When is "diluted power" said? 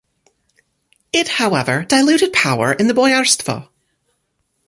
1.87-2.73